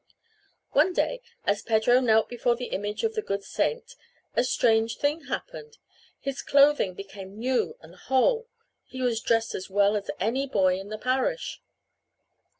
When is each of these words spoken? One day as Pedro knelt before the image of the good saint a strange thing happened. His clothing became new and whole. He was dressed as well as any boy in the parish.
One 0.71 0.93
day 0.93 1.21
as 1.45 1.61
Pedro 1.61 1.99
knelt 1.99 2.27
before 2.27 2.55
the 2.55 2.71
image 2.73 3.03
of 3.03 3.13
the 3.13 3.21
good 3.21 3.43
saint 3.43 3.93
a 4.33 4.43
strange 4.43 4.97
thing 4.97 5.25
happened. 5.25 5.77
His 6.19 6.41
clothing 6.41 6.95
became 6.95 7.37
new 7.37 7.77
and 7.81 7.93
whole. 7.95 8.47
He 8.83 9.03
was 9.03 9.21
dressed 9.21 9.53
as 9.53 9.69
well 9.69 9.95
as 9.95 10.09
any 10.19 10.47
boy 10.47 10.79
in 10.79 10.89
the 10.89 10.97
parish. 10.97 11.61